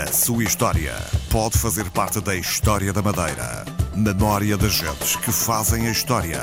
A 0.00 0.06
sua 0.06 0.44
história 0.44 0.94
pode 1.30 1.58
fazer 1.58 1.90
parte 1.90 2.22
da 2.22 2.34
história 2.34 2.90
da 2.90 3.02
Madeira. 3.02 3.66
Memória 3.94 4.56
das 4.56 4.72
gentes 4.72 5.14
que 5.16 5.30
fazem 5.30 5.88
a 5.88 5.90
história. 5.90 6.42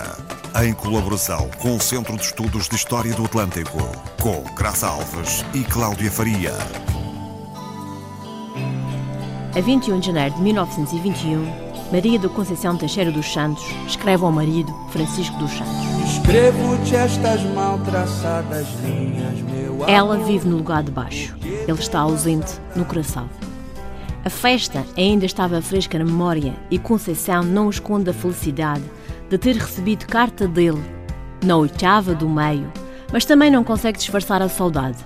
Em 0.63 0.73
colaboração 0.73 1.49
com 1.57 1.75
o 1.75 1.81
Centro 1.81 2.15
de 2.17 2.21
Estudos 2.21 2.69
de 2.69 2.75
História 2.75 3.15
do 3.15 3.25
Atlântico, 3.25 3.79
com 4.21 4.43
Graça 4.53 4.87
Alves 4.87 5.43
e 5.55 5.63
Cláudia 5.63 6.11
Faria. 6.11 6.53
A 9.55 9.59
21 9.59 10.01
de 10.01 10.05
janeiro 10.05 10.35
de 10.35 10.41
1921, 10.43 11.91
Maria 11.91 12.19
da 12.19 12.29
Conceição 12.29 12.77
Teixeira 12.77 13.11
dos 13.11 13.33
Santos 13.33 13.65
escreve 13.87 14.23
ao 14.23 14.31
marido, 14.31 14.71
Francisco 14.91 15.35
dos 15.37 15.49
Santos. 15.49 16.13
Escrevo-te 16.13 16.95
estas 16.95 17.41
mal 17.55 17.79
traçadas 17.79 18.67
linhas, 18.83 19.39
meu 19.41 19.73
amor. 19.73 19.89
Ela 19.89 20.17
vive 20.19 20.47
no 20.47 20.57
lugar 20.57 20.83
de 20.83 20.91
baixo. 20.91 21.35
Ele 21.41 21.79
está 21.79 22.01
ausente 22.01 22.53
no 22.75 22.85
coração. 22.85 23.27
A 24.27 24.29
festa 24.29 24.85
ainda 24.97 25.25
estava 25.25 25.61
fresca 25.61 25.97
na 25.97 26.03
memória 26.03 26.53
e 26.69 26.77
Conceição 26.77 27.43
não 27.43 27.69
esconde 27.69 28.09
a 28.09 28.13
felicidade 28.13 28.83
de 29.29 29.37
ter 29.37 29.55
recebido 29.55 30.05
carta 30.05 30.45
dele 30.45 30.83
na 31.45 31.55
oitava 31.55 32.13
do 32.13 32.27
meio, 32.27 32.69
mas 33.09 33.23
também 33.23 33.49
não 33.49 33.63
consegue 33.63 33.97
disfarçar 33.97 34.41
a 34.41 34.49
saudade. 34.49 34.97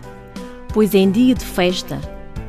Pois 0.73 0.95
em 0.95 1.11
dia 1.11 1.35
de 1.35 1.45
festa, 1.45 2.01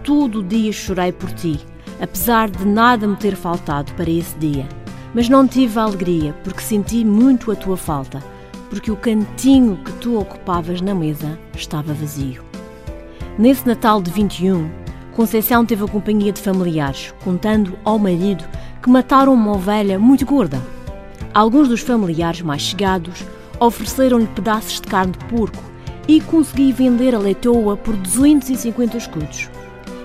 todo 0.03 0.39
o 0.39 0.43
dia 0.43 0.73
chorei 0.73 1.13
por 1.13 1.31
ti, 1.33 1.61
apesar 2.01 2.49
de 2.49 2.65
nada 2.65 3.07
me 3.07 3.17
ter 3.17 3.37
faltado 3.37 3.93
para 3.93 4.09
esse 4.09 4.35
dia. 4.39 4.67
Mas 5.13 5.29
não 5.29 5.47
tive 5.47 5.79
alegria 5.79 6.33
porque 6.43 6.63
senti 6.63 7.05
muito 7.05 7.53
a 7.53 7.55
tua 7.55 7.77
falta, 7.77 8.25
porque 8.71 8.91
o 8.91 8.97
cantinho 8.97 9.77
que 9.77 9.93
tu 9.99 10.19
ocupavas 10.19 10.81
na 10.81 10.95
mesa 10.95 11.39
estava 11.55 11.93
vazio. 11.93 12.43
Nesse 13.39 13.67
Natal 13.69 14.01
de 14.01 14.11
21, 14.11 14.82
Conceição 15.15 15.67
teve 15.67 15.85
a 15.85 15.89
companhia 15.89 16.33
de 16.33 16.41
familiares, 16.41 17.13
contando 17.23 17.79
ao 17.85 17.99
marido 17.99 18.45
que 18.83 18.89
mataram 18.89 19.35
uma 19.35 19.53
ovelha 19.53 19.99
muito 19.99 20.25
gorda. 20.25 20.61
Alguns 21.35 21.69
dos 21.69 21.81
familiares 21.81 22.41
mais 22.41 22.63
chegados 22.63 23.23
ofereceram-lhe 23.61 24.27
pedaços 24.27 24.81
de 24.81 24.89
carne 24.89 25.13
de 25.13 25.25
porco 25.27 25.63
e 26.09 26.21
consegui 26.21 26.73
vender 26.73 27.15
a 27.15 27.19
leitoa 27.19 27.77
por 27.77 27.95
250 27.95 28.97
escudos. 28.97 29.51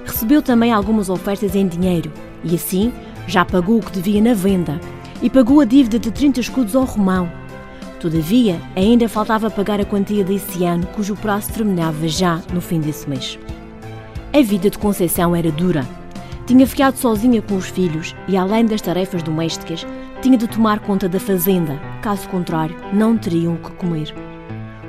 Recebeu 0.05 0.41
também 0.41 0.73
algumas 0.73 1.09
ofertas 1.09 1.55
em 1.55 1.67
dinheiro 1.67 2.11
e 2.43 2.55
assim 2.55 2.93
já 3.27 3.45
pagou 3.45 3.77
o 3.77 3.81
que 3.83 3.91
devia 3.91 4.21
na 4.21 4.33
venda 4.33 4.79
e 5.21 5.29
pagou 5.29 5.61
a 5.61 5.65
dívida 5.65 5.97
de 5.97 6.11
30 6.11 6.41
escudos 6.41 6.75
ao 6.75 6.83
Romão. 6.83 7.31
Todavia, 7.99 8.61
ainda 8.75 9.09
faltava 9.09 9.49
pagar 9.49 9.81
a 9.81 9.85
quantia 9.85 10.23
desse 10.23 10.63
ano, 10.63 10.85
cujo 10.87 11.15
prazo 11.15 11.51
terminava 11.51 12.07
já 12.07 12.41
no 12.53 12.61
fim 12.61 12.79
desse 12.79 13.09
mês. 13.09 13.39
A 14.37 14.41
vida 14.43 14.69
de 14.69 14.77
Conceição 14.77 15.35
era 15.35 15.51
dura. 15.51 15.83
Tinha 16.45 16.67
ficado 16.67 16.95
sozinha 16.95 17.41
com 17.41 17.55
os 17.55 17.69
filhos 17.69 18.15
e, 18.27 18.37
além 18.37 18.67
das 18.67 18.81
tarefas 18.81 19.23
domésticas, 19.23 19.83
tinha 20.21 20.37
de 20.37 20.47
tomar 20.47 20.79
conta 20.79 21.09
da 21.09 21.19
fazenda, 21.19 21.81
caso 22.03 22.29
contrário, 22.29 22.75
não 22.93 23.17
teriam 23.17 23.55
o 23.55 23.57
que 23.57 23.71
comer. 23.71 24.13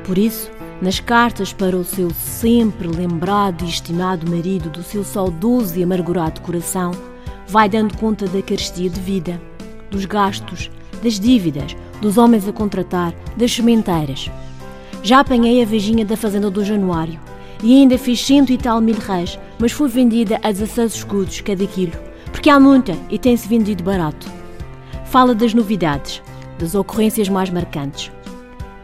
Por 0.04 0.18
isso, 0.18 0.50
nas 0.82 1.00
cartas 1.00 1.50
para 1.50 1.74
o 1.74 1.82
seu 1.82 2.10
sempre 2.10 2.88
lembrado 2.88 3.64
e 3.64 3.70
estimado 3.70 4.30
marido 4.30 4.68
do 4.68 4.82
seu 4.82 5.02
saudoso 5.02 5.78
e 5.78 5.82
amargurado 5.82 6.42
coração, 6.42 6.90
vai 7.46 7.70
dando 7.70 7.96
conta 7.96 8.26
da 8.26 8.42
carestia 8.42 8.90
de 8.90 9.00
vida, 9.00 9.40
dos 9.90 10.04
gastos, 10.04 10.70
das 11.02 11.18
dívidas, 11.18 11.74
dos 12.02 12.18
homens 12.18 12.46
a 12.46 12.52
contratar, 12.52 13.14
das 13.34 13.50
sementeiras. 13.50 14.30
Já 15.02 15.20
apanhei 15.20 15.62
a 15.62 15.64
vejinha 15.64 16.04
da 16.04 16.18
fazenda 16.18 16.50
do 16.50 16.62
Januário 16.62 17.18
e 17.62 17.74
ainda 17.74 17.98
fiz 17.98 18.24
cento 18.24 18.52
e 18.52 18.58
tal 18.58 18.80
mil 18.80 18.96
reis, 18.96 19.38
mas 19.58 19.72
foi 19.72 19.88
vendida 19.88 20.38
a 20.42 20.52
16 20.52 20.94
escudos 20.94 21.40
cada 21.40 21.66
quilo, 21.66 21.98
porque 22.32 22.50
há 22.50 22.60
muita 22.60 22.96
e 23.10 23.18
tem-se 23.18 23.48
vendido 23.48 23.82
barato. 23.82 24.30
Fala 25.06 25.34
das 25.34 25.54
novidades, 25.54 26.22
das 26.58 26.74
ocorrências 26.74 27.28
mais 27.28 27.50
marcantes. 27.50 28.12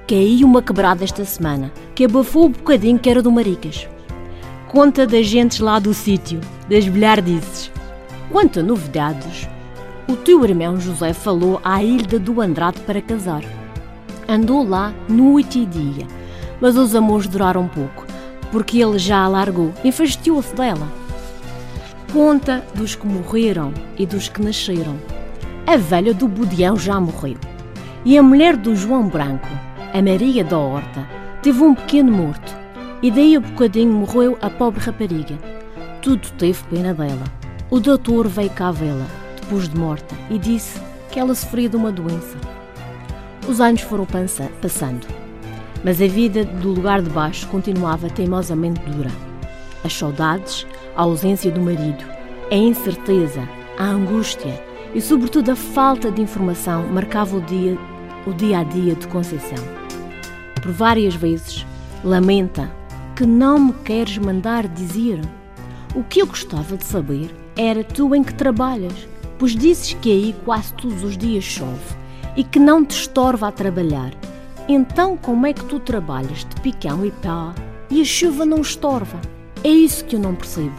Caiu 0.06 0.46
uma 0.46 0.62
quebrada 0.62 1.04
esta 1.04 1.24
semana, 1.24 1.72
que 1.94 2.04
abafou 2.04 2.46
o 2.46 2.50
bocadinho 2.50 2.98
que 2.98 3.08
era 3.08 3.22
do 3.22 3.32
Maricas. 3.32 3.88
Conta 4.68 5.06
das 5.06 5.26
gentes 5.26 5.60
lá 5.60 5.78
do 5.78 5.94
sítio, 5.94 6.40
das 6.68 6.86
bilhardices. 6.88 7.70
Quanto 8.30 8.60
a 8.60 8.62
novidades, 8.62 9.48
o 10.08 10.16
teu 10.16 10.44
irmão 10.44 10.78
José 10.78 11.12
falou 11.12 11.60
à 11.64 11.82
Ilha 11.82 12.18
do 12.18 12.40
Andrade 12.40 12.80
para 12.80 13.00
casar. 13.00 13.42
Andou 14.28 14.66
lá 14.66 14.92
noite 15.08 15.60
e 15.60 15.66
dia, 15.66 16.06
mas 16.60 16.76
os 16.76 16.94
amores 16.94 17.26
duraram 17.26 17.68
pouco, 17.68 18.03
porque 18.54 18.80
ele 18.80 19.00
já 19.00 19.24
a 19.24 19.26
largou, 19.26 19.74
enfastiou-se 19.82 20.54
dela. 20.54 20.86
Conta 22.12 22.64
dos 22.72 22.94
que 22.94 23.04
morreram 23.04 23.74
e 23.98 24.06
dos 24.06 24.28
que 24.28 24.40
nasceram. 24.40 24.96
A 25.66 25.76
velha 25.76 26.14
do 26.14 26.28
Budião 26.28 26.76
já 26.76 27.00
morreu. 27.00 27.36
E 28.04 28.16
a 28.16 28.22
mulher 28.22 28.56
do 28.56 28.76
João 28.76 29.08
Branco, 29.08 29.48
a 29.92 30.00
Maria 30.00 30.44
da 30.44 30.56
Horta, 30.56 31.04
teve 31.42 31.64
um 31.64 31.74
pequeno 31.74 32.12
morto. 32.12 32.56
E 33.02 33.10
daí 33.10 33.34
a 33.34 33.40
bocadinho 33.40 33.92
morreu 33.92 34.38
a 34.40 34.48
pobre 34.48 34.78
rapariga. 34.78 35.36
Tudo 36.00 36.30
teve 36.38 36.62
pena 36.70 36.94
dela. 36.94 37.24
O 37.68 37.80
doutor 37.80 38.28
veio 38.28 38.50
cá 38.50 38.70
vê-la, 38.70 39.06
depois 39.40 39.68
de 39.68 39.76
morta, 39.76 40.14
e 40.30 40.38
disse 40.38 40.80
que 41.10 41.18
ela 41.18 41.34
sofria 41.34 41.68
de 41.68 41.74
uma 41.74 41.90
doença. 41.90 42.38
Os 43.48 43.60
anos 43.60 43.80
foram 43.80 44.06
passando, 44.06 45.23
mas 45.84 46.00
a 46.00 46.06
vida 46.06 46.44
do 46.44 46.70
lugar 46.70 47.02
de 47.02 47.10
baixo 47.10 47.46
continuava 47.48 48.08
teimosamente 48.08 48.80
dura. 48.80 49.10
As 49.84 49.92
saudades, 49.92 50.66
a 50.96 51.02
ausência 51.02 51.50
do 51.50 51.60
marido, 51.60 52.02
a 52.50 52.54
incerteza, 52.54 53.46
a 53.78 53.84
angústia 53.84 54.60
e, 54.94 55.00
sobretudo, 55.00 55.50
a 55.50 55.56
falta 55.56 56.10
de 56.10 56.22
informação 56.22 56.88
marcava 56.88 57.36
o 57.36 57.40
dia, 57.42 57.76
o 58.26 58.32
dia 58.32 58.60
a 58.60 58.64
dia 58.64 58.94
de 58.94 59.06
Conceição. 59.08 59.62
Por 60.62 60.72
várias 60.72 61.14
vezes, 61.14 61.66
lamenta 62.02 62.70
que 63.14 63.26
não 63.26 63.58
me 63.58 63.72
queres 63.84 64.16
mandar 64.16 64.66
dizer. 64.66 65.20
O 65.94 66.02
que 66.02 66.22
eu 66.22 66.26
gostava 66.26 66.76
de 66.76 66.84
saber 66.84 67.34
era 67.56 67.84
tu 67.84 68.14
em 68.14 68.24
que 68.24 68.34
trabalhas, 68.34 69.06
pois 69.38 69.54
dizes 69.54 69.92
que 70.00 70.10
aí 70.10 70.34
quase 70.44 70.72
todos 70.74 71.04
os 71.04 71.16
dias 71.16 71.44
chove 71.44 71.94
e 72.36 72.42
que 72.42 72.58
não 72.58 72.84
te 72.84 72.92
estorva 72.92 73.48
a 73.48 73.52
trabalhar. 73.52 74.12
Então, 74.66 75.14
como 75.14 75.46
é 75.46 75.52
que 75.52 75.64
tu 75.66 75.78
trabalhas 75.78 76.38
de 76.38 76.58
picão 76.62 77.04
e 77.04 77.10
pá 77.10 77.54
e 77.90 78.00
a 78.00 78.04
chuva 78.04 78.46
não 78.46 78.62
estorva? 78.62 79.20
É 79.62 79.68
isso 79.68 80.06
que 80.06 80.16
eu 80.16 80.20
não 80.20 80.34
percebo. 80.34 80.74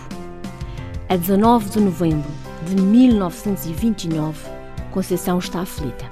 A 1.08 1.16
19 1.16 1.70
de 1.70 1.80
novembro 1.80 2.32
de 2.66 2.82
1929, 2.82 4.50
Conceição 4.92 5.38
está 5.38 5.62
aflita. 5.62 6.06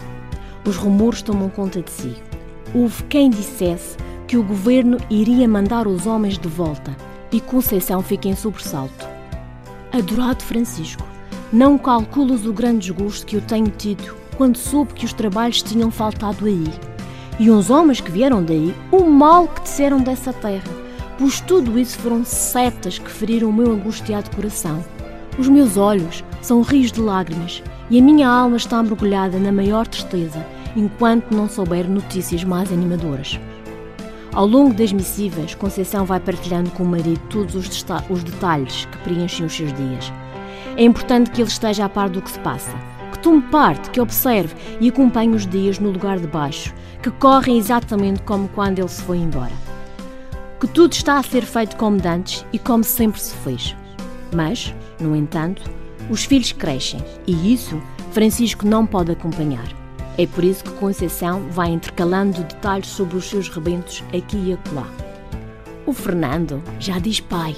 Os 0.67 0.75
rumores 0.75 1.23
tomam 1.23 1.49
conta 1.49 1.81
de 1.81 1.89
si. 1.89 2.15
Houve 2.75 3.03
quem 3.05 3.31
dissesse 3.31 3.97
que 4.27 4.37
o 4.37 4.43
governo 4.43 4.97
iria 5.09 5.47
mandar 5.47 5.87
os 5.87 6.05
homens 6.05 6.37
de 6.37 6.47
volta 6.47 6.95
e 7.31 7.41
Conceição 7.41 8.03
fica 8.03 8.27
em 8.27 8.35
sobressalto. 8.35 9.07
Adorado 9.91 10.43
Francisco, 10.43 11.07
não 11.51 11.79
calculas 11.79 12.45
o 12.45 12.53
grande 12.53 12.91
desgosto 12.91 13.25
que 13.25 13.35
eu 13.35 13.41
tenho 13.41 13.69
tido 13.69 14.15
quando 14.37 14.57
soube 14.57 14.93
que 14.93 15.05
os 15.05 15.13
trabalhos 15.13 15.63
tinham 15.63 15.89
faltado 15.89 16.45
aí. 16.45 16.92
E 17.39 17.49
uns 17.49 17.69
homens 17.69 17.99
que 17.99 18.11
vieram 18.11 18.43
daí, 18.43 18.73
o 18.91 19.03
mal 19.05 19.47
que 19.47 19.61
disseram 19.61 19.99
dessa 19.99 20.31
terra, 20.31 20.71
pois 21.17 21.41
tudo 21.41 21.79
isso 21.79 21.97
foram 21.97 22.23
setas 22.23 22.99
que 22.99 23.09
feriram 23.09 23.49
o 23.49 23.53
meu 23.53 23.71
angustiado 23.71 24.29
coração. 24.35 24.83
Os 25.37 25.47
meus 25.47 25.77
olhos 25.77 26.23
são 26.41 26.61
rios 26.61 26.91
de 26.91 27.01
lágrimas 27.01 27.63
e 27.89 27.99
a 27.99 28.01
minha 28.01 28.29
alma 28.29 28.57
está 28.57 28.81
mergulhada 28.83 29.39
na 29.39 29.51
maior 29.51 29.87
tristeza 29.87 30.45
enquanto 30.75 31.31
não 31.31 31.49
souber 31.49 31.89
notícias 31.89 32.43
mais 32.43 32.71
animadoras. 32.71 33.39
Ao 34.33 34.47
longo 34.47 34.73
das 34.73 34.91
missivas, 34.91 35.53
Conceição 35.53 36.05
vai 36.05 36.19
partilhando 36.19 36.71
com 36.71 36.83
o 36.83 36.87
marido 36.87 37.21
todos 37.29 37.55
os, 37.55 37.85
os 38.09 38.23
detalhes 38.23 38.85
que 38.85 38.97
preenchem 38.99 39.45
os 39.45 39.55
seus 39.55 39.71
dias. 39.73 40.11
É 40.75 40.83
importante 40.83 41.29
que 41.29 41.41
ele 41.41 41.49
esteja 41.49 41.85
a 41.85 41.89
par 41.89 42.09
do 42.09 42.21
que 42.21 42.31
se 42.31 42.39
passa, 42.39 42.75
tome 43.23 43.41
parte, 43.43 43.89
que 43.89 44.01
observe 44.01 44.53
e 44.79 44.89
acompanhe 44.89 45.33
os 45.33 45.47
dias 45.47 45.79
no 45.79 45.89
lugar 45.89 46.19
de 46.19 46.27
baixo, 46.27 46.73
que 47.01 47.09
correm 47.09 47.57
exatamente 47.57 48.21
como 48.23 48.49
quando 48.49 48.79
ele 48.79 48.87
se 48.89 49.01
foi 49.01 49.17
embora. 49.17 49.53
Que 50.59 50.67
tudo 50.67 50.91
está 50.91 51.17
a 51.17 51.23
ser 51.23 51.43
feito 51.43 51.75
como 51.77 51.97
dantes 51.97 52.45
e 52.51 52.59
como 52.59 52.83
sempre 52.83 53.19
se 53.19 53.33
fez. 53.37 53.75
Mas, 54.35 54.75
no 54.99 55.15
entanto, 55.15 55.63
os 56.09 56.25
filhos 56.25 56.51
crescem 56.51 57.03
e 57.25 57.53
isso 57.53 57.81
Francisco 58.11 58.67
não 58.67 58.85
pode 58.85 59.11
acompanhar. 59.11 59.67
É 60.17 60.27
por 60.27 60.43
isso 60.43 60.63
que 60.63 60.71
Conceição 60.71 61.49
vai 61.49 61.69
intercalando 61.69 62.43
detalhes 62.43 62.87
sobre 62.87 63.17
os 63.17 63.27
seus 63.27 63.49
rebentos 63.49 64.03
aqui 64.15 64.37
e 64.37 64.53
acolá. 64.53 64.87
O 65.85 65.93
Fernando 65.93 66.61
já 66.79 66.99
diz 66.99 67.19
pai. 67.19 67.55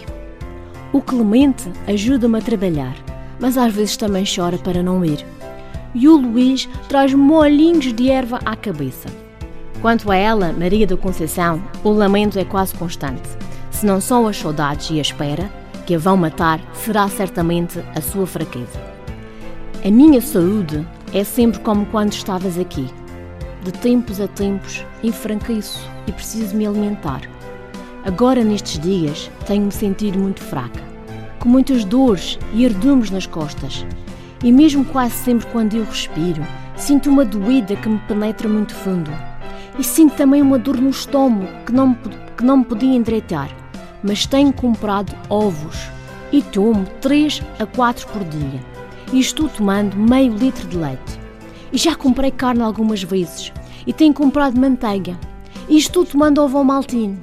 O 0.93 1.01
Clemente 1.01 1.69
ajuda-me 1.87 2.37
a 2.37 2.41
trabalhar, 2.41 2.95
mas 3.39 3.57
às 3.57 3.73
vezes 3.73 3.97
também 3.97 4.23
chora 4.25 4.57
para 4.57 4.81
não 4.81 5.03
ir. 5.03 5.25
E 5.95 6.09
o 6.09 6.17
Luís 6.17 6.67
traz 6.89 7.13
molhinhos 7.13 7.93
de 7.93 8.11
erva 8.11 8.39
à 8.45 8.53
cabeça. 8.55 9.07
Quanto 9.81 10.11
a 10.11 10.15
ela, 10.15 10.51
Maria 10.51 10.85
da 10.85 10.97
Conceição, 10.97 11.63
o 11.85 11.89
lamento 11.89 12.37
é 12.37 12.43
quase 12.43 12.75
constante. 12.75 13.29
Se 13.71 13.85
não 13.85 14.01
são 14.01 14.27
as 14.27 14.37
saudades 14.37 14.89
e 14.89 14.99
a 14.99 15.01
espera, 15.01 15.49
que 15.85 15.95
a 15.95 15.97
vão 15.97 16.17
matar 16.17 16.59
será 16.73 17.07
certamente 17.07 17.79
a 17.95 18.01
sua 18.01 18.27
fraqueza. 18.27 18.77
A 19.85 19.89
minha 19.89 20.19
saúde 20.19 20.85
é 21.13 21.23
sempre 21.23 21.61
como 21.61 21.85
quando 21.85 22.11
estavas 22.11 22.59
aqui. 22.59 22.87
De 23.63 23.71
tempos 23.71 24.19
a 24.19 24.27
tempos 24.27 24.83
enfranqueço 25.01 25.89
e 26.07 26.11
preciso 26.11 26.57
me 26.57 26.67
alimentar. 26.67 27.21
Agora, 28.03 28.43
nestes 28.43 28.79
dias, 28.79 29.31
tenho-me 29.47 29.71
sentido 29.71 30.19
muito 30.19 30.41
fraca, 30.41 30.83
com 31.39 31.47
muitas 31.47 31.85
dores 31.85 32.37
e 32.53 32.65
ardumes 32.65 33.09
nas 33.11 33.25
costas. 33.25 33.85
E 34.45 34.51
mesmo 34.51 34.85
quase 34.85 35.15
sempre 35.15 35.47
quando 35.47 35.73
eu 35.73 35.83
respiro, 35.83 36.45
sinto 36.75 37.09
uma 37.09 37.25
doída 37.25 37.75
que 37.75 37.89
me 37.89 37.97
penetra 38.07 38.47
muito 38.47 38.75
fundo. 38.75 39.11
E 39.79 39.83
sinto 39.83 40.13
também 40.13 40.39
uma 40.39 40.59
dor 40.59 40.77
no 40.79 40.91
estômago 40.91 41.47
que 41.65 41.73
não, 41.73 41.87
me, 41.87 41.97
que 42.37 42.43
não 42.43 42.57
me 42.57 42.65
podia 42.65 42.95
endireitar. 42.95 43.49
Mas 44.03 44.27
tenho 44.27 44.53
comprado 44.53 45.15
ovos 45.29 45.89
e 46.31 46.43
tomo 46.43 46.85
3 47.01 47.41
a 47.57 47.65
4 47.65 48.07
por 48.09 48.23
dia. 48.23 48.63
E 49.11 49.19
estou 49.19 49.49
tomando 49.49 49.97
meio 49.97 50.35
litro 50.35 50.67
de 50.67 50.77
leite. 50.77 51.19
E 51.73 51.77
já 51.79 51.95
comprei 51.95 52.29
carne 52.29 52.61
algumas 52.61 53.01
vezes. 53.01 53.51
E 53.87 53.91
tenho 53.91 54.13
comprado 54.13 54.61
manteiga. 54.61 55.17
E 55.67 55.75
estou 55.75 56.05
tomando 56.05 56.43
ovo 56.43 56.63
maltine. 56.63 57.17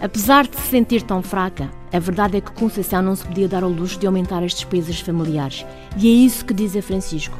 Apesar 0.00 0.46
de 0.46 0.54
se 0.54 0.68
sentir 0.68 1.02
tão 1.02 1.20
fraca, 1.22 1.68
a 1.94 1.98
verdade 2.00 2.36
é 2.36 2.40
que 2.40 2.50
Conceição 2.50 3.00
não 3.00 3.14
se 3.14 3.24
podia 3.24 3.46
dar 3.46 3.62
ao 3.62 3.70
luxo 3.70 4.00
de 4.00 4.06
aumentar 4.08 4.42
as 4.42 4.52
despesas 4.52 4.98
familiares. 4.98 5.64
E 5.96 6.08
é 6.08 6.10
isso 6.10 6.44
que 6.44 6.52
diz 6.52 6.74
a 6.74 6.82
Francisco. 6.82 7.38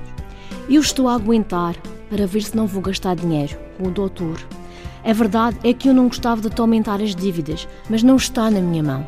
Eu 0.70 0.80
estou 0.80 1.08
a 1.08 1.14
aguentar 1.14 1.74
para 2.08 2.24
ver 2.24 2.40
se 2.40 2.56
não 2.56 2.64
vou 2.64 2.80
gastar 2.80 3.16
dinheiro 3.16 3.58
com 3.76 3.88
o 3.88 3.90
doutor. 3.90 4.40
A 5.04 5.12
verdade 5.12 5.58
é 5.64 5.74
que 5.74 5.88
eu 5.88 5.92
não 5.92 6.06
gostava 6.06 6.40
de 6.40 6.50
te 6.50 6.60
aumentar 6.60 7.02
as 7.02 7.16
dívidas, 7.16 7.66
mas 7.90 8.04
não 8.04 8.14
está 8.14 8.48
na 8.48 8.60
minha 8.60 8.80
mão. 8.80 9.04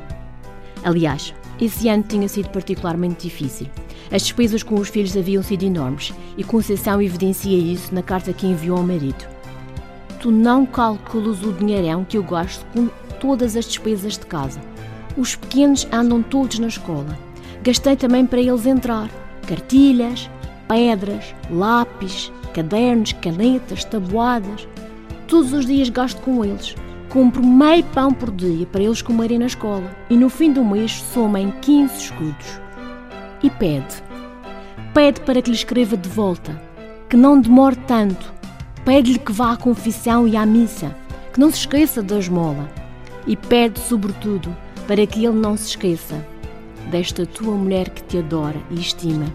Aliás, 0.83 1.33
esse 1.61 1.89
ano 1.89 2.03
tinha 2.03 2.29
sido 2.29 2.49
particularmente 2.49 3.29
difícil. 3.29 3.69
As 4.11 4.23
despesas 4.23 4.65
com 4.65 4.75
os 4.75 4.89
filhos 4.89 5.17
haviam 5.17 5.45
sido 5.45 5.63
enormes 5.63 6.13
e 6.37 6.43
Conceição 6.43 7.01
evidencia 7.01 7.57
isso 7.57 7.95
na 7.95 8.03
carta 8.03 8.33
que 8.33 8.49
enviou 8.49 8.79
ao 8.79 8.83
marido. 8.83 9.25
Tu 10.19 10.29
não 10.33 10.67
calculas 10.67 11.45
o 11.45 11.53
dinheirão 11.53 12.05
que 12.05 12.19
eu 12.19 12.25
gasto 12.25 12.67
com 12.73 12.89
todas 13.21 13.55
as 13.55 13.67
despesas 13.67 14.15
de 14.15 14.27
casa. 14.27 14.61
Os 15.17 15.35
pequenos 15.35 15.87
andam 15.91 16.23
todos 16.23 16.59
na 16.59 16.67
escola. 16.67 17.19
Gastei 17.63 17.97
também 17.97 18.27
para 18.27 18.41
eles 18.41 18.67
entrar 18.67 19.09
cartilhas, 19.47 20.29
pedras, 20.69 21.35
lápis, 21.51 22.31
cadernos, 22.53 23.13
canetas, 23.13 23.85
tabuadas. 23.85 24.69
Todos 25.27 25.53
os 25.53 25.67
dias 25.67 25.89
gasto 25.89 26.21
com 26.21 26.45
eles. 26.45 26.75
Compro 27.09 27.45
meio 27.45 27.85
pão 27.85 28.13
por 28.13 28.31
dia 28.31 28.67
para 28.67 28.83
eles 28.83 29.01
comerem 29.01 29.39
na 29.39 29.47
escola 29.47 29.91
e 30.11 30.17
no 30.17 30.29
fim 30.29 30.53
do 30.53 30.65
mês 30.65 31.03
somem 31.15 31.51
15 31.63 31.97
escudos. 31.97 32.61
E 33.43 33.49
pede. 33.49 34.03
Pede 34.93 35.21
para 35.21 35.41
que 35.41 35.51
lhe 35.51 35.57
escreva 35.57 35.97
de 35.97 36.09
volta, 36.09 36.61
que 37.09 37.17
não 37.17 37.41
demore 37.41 37.77
tanto. 37.87 38.35
Pede-lhe 38.85 39.19
que 39.19 39.33
vá 39.33 39.53
à 39.53 39.57
confissão 39.57 40.27
e 40.29 40.37
à 40.37 40.45
missa, 40.45 40.95
que 41.33 41.41
não 41.41 41.51
se 41.51 41.59
esqueça 41.59 42.03
da 42.03 42.19
esmola. 42.19 42.69
E 43.27 43.37
pede, 43.37 43.79
sobretudo, 43.81 44.57
para 44.87 45.07
que 45.07 45.25
ele 45.25 45.37
não 45.37 45.57
se 45.57 45.71
esqueça 45.71 46.25
desta 46.91 47.27
tua 47.27 47.55
mulher 47.55 47.91
que 47.91 48.03
te 48.03 48.19
adora 48.19 48.61
e 48.71 48.81
estima 48.81 49.27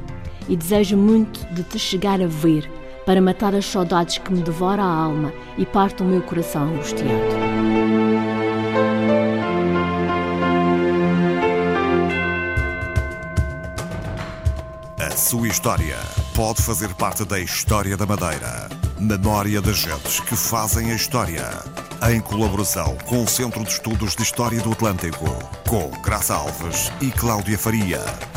e 0.47 0.55
desejo 0.55 0.97
muito 0.97 1.45
de 1.53 1.63
te 1.63 1.77
chegar 1.77 2.21
a 2.21 2.27
ver 2.27 2.69
para 3.05 3.21
matar 3.21 3.55
as 3.55 3.65
saudades 3.65 4.17
que 4.17 4.31
me 4.31 4.41
devora 4.41 4.81
a 4.81 4.85
alma 4.85 5.33
e 5.57 5.65
parte 5.65 6.01
o 6.01 6.05
meu 6.05 6.21
coração 6.21 6.63
angustiado. 6.63 7.11
A 14.99 15.17
sua 15.17 15.47
história 15.47 15.97
pode 16.35 16.61
fazer 16.61 16.93
parte 16.95 17.25
da 17.25 17.39
história 17.39 17.97
da 17.97 18.05
Madeira. 18.05 18.69
Memória 18.99 19.61
das 19.61 19.77
gentes 19.77 20.19
que 20.19 20.35
fazem 20.35 20.91
a 20.91 20.95
história. 20.95 21.80
Em 22.09 22.19
colaboração 22.19 22.97
com 23.05 23.23
o 23.23 23.27
Centro 23.27 23.63
de 23.63 23.69
Estudos 23.69 24.15
de 24.15 24.23
História 24.23 24.59
do 24.61 24.71
Atlântico, 24.71 25.25
com 25.69 25.91
Graça 26.01 26.33
Alves 26.33 26.91
e 26.99 27.11
Cláudia 27.11 27.59
Faria. 27.59 28.30